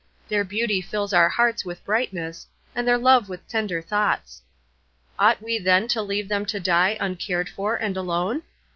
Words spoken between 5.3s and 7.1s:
we then to leave them to die